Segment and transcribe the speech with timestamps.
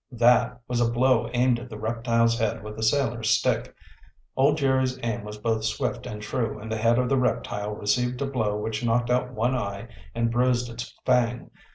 [0.11, 3.75] "That" was a blow aimed at the reptile's head with the sailor's stick.
[4.35, 8.19] Old Jerry's aim was both swift and true and the head of the reptile received
[8.19, 11.51] a blow which knocked out one eye and bruised its fang.